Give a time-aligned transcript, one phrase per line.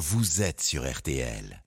[0.00, 1.62] vous êtes sur RTL.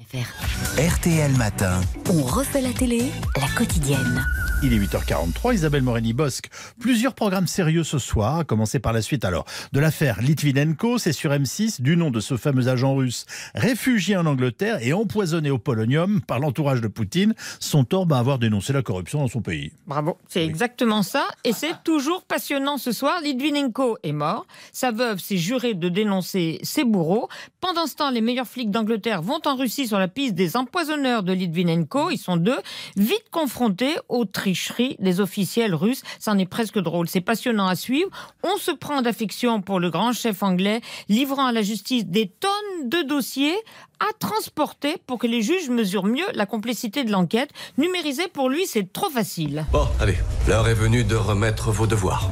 [0.00, 1.80] RTL Matin.
[2.10, 4.26] On refait la télé, la quotidienne.
[4.64, 6.48] Il est 8h43, Isabelle Morini-Bosque.
[6.80, 11.12] Plusieurs programmes sérieux ce soir, à commencer par la suite alors de l'affaire Litvinenko, c'est
[11.12, 15.58] sur M6, du nom de ce fameux agent russe réfugié en Angleterre et empoisonné au
[15.58, 17.34] polonium par l'entourage de Poutine.
[17.60, 19.72] Son tort à avoir dénoncé la corruption dans son pays.
[19.86, 21.28] Bravo, c'est exactement ça.
[21.44, 23.20] Et c'est toujours passionnant ce soir.
[23.22, 24.46] Litvinenko est mort.
[24.72, 27.28] Sa veuve s'est jurée de dénoncer ses bourreaux.
[27.60, 31.22] Pendant ce temps, les meilleurs flics d'Angleterre vont en Russie sur la piste des empoisonneurs
[31.22, 32.10] de Litvinenko.
[32.10, 32.58] Ils sont deux,
[32.96, 36.02] vite confrontés aux tricheries des officiels russes.
[36.18, 37.08] Ça en est presque drôle.
[37.08, 38.10] C'est passionnant à suivre.
[38.42, 42.88] On se prend d'affection pour le grand chef anglais, livrant à la justice des tonnes
[42.88, 43.56] de dossiers
[44.00, 47.50] à transporter pour que les juges mesurent mieux la complexité de l'enquête.
[47.78, 49.64] Numériser pour lui, c'est trop facile.
[49.72, 50.16] Bon, allez,
[50.48, 52.28] l'heure est venue de remettre vos devoirs.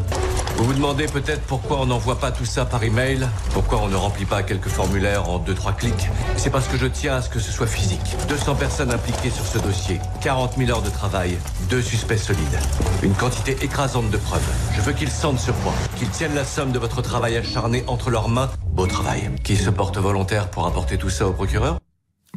[0.62, 3.96] Vous vous demandez peut-être pourquoi on n'envoie pas tout ça par email, pourquoi on ne
[3.96, 6.08] remplit pas quelques formulaires en 2-3 clics.
[6.36, 8.16] C'est parce que je tiens à ce que ce soit physique.
[8.28, 11.36] 200 personnes impliquées sur ce dossier, 40 000 heures de travail,
[11.68, 12.60] deux suspects solides,
[13.02, 14.40] une quantité écrasante de preuves.
[14.76, 18.10] Je veux qu'ils sentent sur moi, qu'ils tiennent la somme de votre travail acharné entre
[18.10, 18.48] leurs mains.
[18.68, 19.32] Beau travail.
[19.42, 21.81] Qui se porte volontaire pour apporter tout ça au procureur?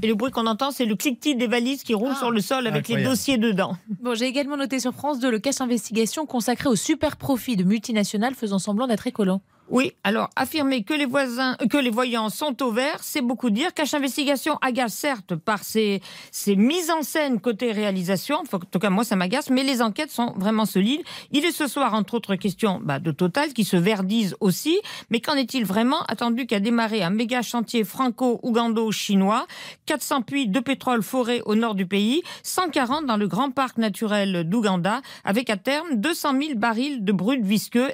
[0.04, 2.42] Et le bruit qu'on entend, c'est le clic-tic des valises qui roulent Ah, sur le
[2.42, 3.78] sol avec les dossiers dedans.
[4.02, 7.64] Bon, j'ai également noté sur France 2 le cache investigation consacré au super profit de
[7.64, 9.40] multinationales faisant semblant d'être écolo.
[9.68, 13.74] Oui, alors affirmer que les voisins, que les voyants sont au vert, c'est beaucoup dire.
[13.74, 18.44] Cache Investigation agace certes par ses, ses mises en scène côté réalisation.
[18.52, 21.02] En tout cas, moi, ça m'agace, mais les enquêtes sont vraiment solides.
[21.32, 24.80] Il est ce soir, entre autres questions, bah, de Total qui se verdise aussi.
[25.10, 29.48] Mais qu'en est-il vraiment Attendu qu'a démarré un méga chantier franco-ougando-chinois,
[29.88, 34.48] 400 puits de pétrole foré au nord du pays, 140 dans le grand parc naturel
[34.48, 37.90] d'Ouganda, avec à terme 200 000 barils de brut visqueux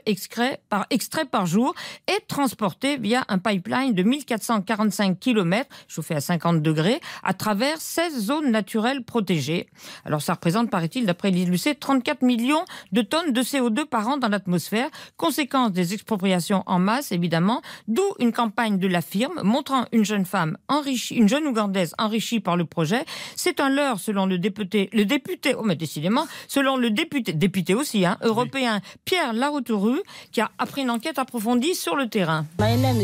[0.70, 1.61] par, extraits par jour
[2.08, 8.26] et transportés via un pipeline de 1445 km, chauffé à 50 degrés, à travers 16
[8.26, 9.68] zones naturelles protégées.
[10.06, 14.28] Alors ça représente, paraît-il, d'après l'ILUC, 34 millions de tonnes de CO2 par an dans
[14.28, 20.06] l'atmosphère, conséquence des expropriations en masse, évidemment, d'où une campagne de la firme montrant une
[20.06, 23.06] jeune femme enrichie, une jeune Ougandaise enrichie par le projet.
[23.36, 27.74] C'est un leurre, selon le député, le député, oh mais décidément, selon le député, député
[27.74, 30.00] aussi, hein, européen Pierre Laroutouru,
[30.32, 32.46] qui a appris une enquête approfondie sur le terrain.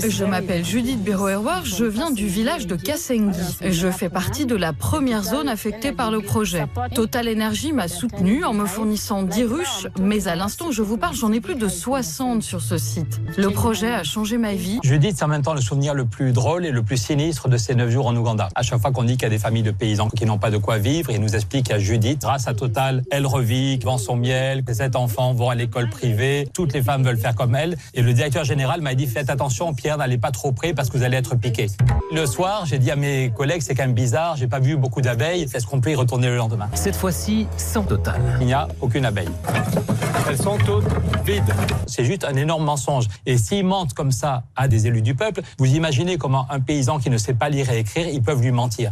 [0.07, 3.57] Je m'appelle Judith Béroerwar, je viens du village de Kassengi.
[3.61, 6.65] Je fais partie de la première zone affectée par le projet.
[6.95, 10.97] Total Energy m'a soutenu en me fournissant 10 ruches, mais à l'instant où je vous
[10.97, 13.19] parle, j'en ai plus de 60 sur ce site.
[13.37, 14.79] Le projet a changé ma vie.
[14.81, 17.57] Judith, c'est en même temps le souvenir le plus drôle et le plus sinistre de
[17.57, 18.47] ces neuf jours en Ouganda.
[18.55, 20.51] À chaque fois qu'on dit qu'il y a des familles de paysans qui n'ont pas
[20.51, 24.15] de quoi vivre, il nous explique à Judith, grâce à Total, elle revit, vend son
[24.15, 27.77] miel, que sept enfants vont à l'école privée, toutes les femmes veulent faire comme elle.
[27.93, 30.97] Et le directeur général m'a dit, faites attention, Pierre, n'allez pas trop près parce que
[30.97, 31.67] vous allez être piqué.
[32.11, 35.01] Le soir, j'ai dit à mes collègues, c'est quand même bizarre, j'ai pas vu beaucoup
[35.01, 36.69] d'abeilles, est-ce qu'on peut y retourner le lendemain?
[36.73, 38.21] Cette fois-ci, sans total.
[38.39, 39.29] Il n'y a aucune abeille.
[40.29, 40.85] Elles sont toutes
[41.25, 41.53] vides.
[41.87, 43.07] C'est juste un énorme mensonge.
[43.25, 46.99] Et s'ils mentent comme ça à des élus du peuple, vous imaginez comment un paysan
[46.99, 48.91] qui ne sait pas lire et écrire, ils peuvent lui mentir.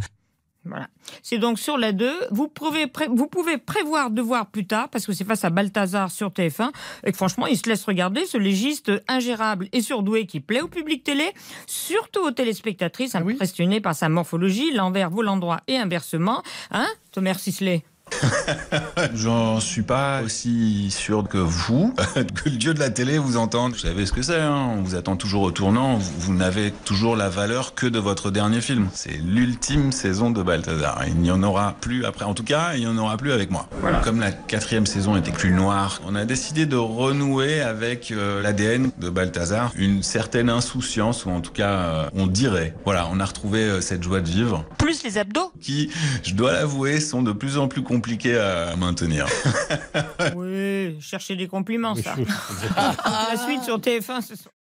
[0.65, 0.87] Voilà.
[1.21, 2.11] C'est donc sur la 2.
[2.31, 6.11] Vous pouvez, vous pouvez prévoir de voir plus tard, parce que c'est face à Balthazar
[6.11, 6.71] sur TF1,
[7.05, 10.67] et que franchement, il se laisse regarder, ce légiste ingérable et surdoué qui plaît au
[10.67, 11.31] public télé,
[11.67, 16.41] surtout aux téléspectatrices impressionnées par sa morphologie, l'envers vaut l'endroit et inversement.
[16.71, 17.83] Hein, Thomas Sisley?
[19.13, 23.73] J'en suis pas aussi sûr que vous, que le dieu de la télé vous entende.
[23.73, 26.71] Vous savez ce que c'est, hein on vous attend toujours au tournant, vous, vous n'avez
[26.71, 28.87] toujours la valeur que de votre dernier film.
[28.93, 31.03] C'est l'ultime saison de Balthazar.
[31.07, 33.51] Il n'y en aura plus après, en tout cas, il n'y en aura plus avec
[33.51, 33.67] moi.
[34.03, 38.91] Comme la quatrième saison était plus noire, on a décidé de renouer avec euh, l'ADN
[38.99, 42.75] de Balthazar, une certaine insouciance, ou en tout cas, euh, on dirait.
[42.85, 45.89] Voilà, on a retrouvé euh, cette joie de vivre Plus les abdos qui,
[46.23, 48.04] je dois l'avouer, sont de plus en plus compliqués
[48.37, 49.27] à maintenir.
[50.35, 52.15] Oui, chercher des compliments, ça.
[52.75, 54.54] La suite sur TF1 ce soir.